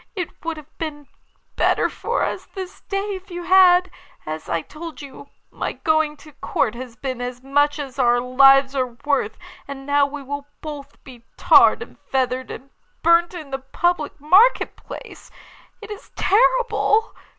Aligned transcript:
It 0.15 0.43
would 0.43 0.57
have 0.57 0.75
been 0.79 1.07
better 1.55 1.87
for 1.87 2.23
us 2.23 2.47
this 2.55 2.81
day 2.89 3.13
if 3.13 3.29
you 3.29 3.43
had. 3.43 3.91
As 4.25 4.49
I 4.49 4.61
told 4.63 4.99
you, 4.99 5.29
my 5.51 5.73
going 5.73 6.17
to 6.25 6.31
Court 6.31 6.73
has 6.73 6.95
been 6.95 7.21
as 7.21 7.43
much 7.43 7.77
as 7.77 7.99
our 7.99 8.19
lives 8.19 8.75
are 8.75 8.97
worth, 9.05 9.37
and 9.67 9.85
now 9.85 10.07
we 10.07 10.23
will 10.23 10.47
both 10.61 11.03
be 11.03 11.23
tarred 11.37 11.83
and 11.83 11.99
feathered, 11.99 12.49
and 12.49 12.71
burnt 13.03 13.35
in 13.35 13.51
the 13.51 13.59
public 13.59 14.19
market 14.19 14.75
place. 14.75 15.29
It 15.83 15.91
is 15.91 16.09
terrible! 16.15 17.13